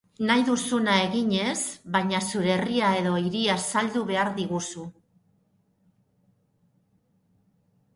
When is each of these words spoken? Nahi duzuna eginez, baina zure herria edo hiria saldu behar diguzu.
Nahi 0.27 0.43
duzuna 0.45 0.95
eginez, 1.01 1.57
baina 1.97 2.23
zure 2.33 2.53
herria 2.55 2.89
edo 3.03 3.13
hiria 3.27 3.59
saldu 3.69 4.05
behar 4.11 4.35
diguzu. 4.41 4.91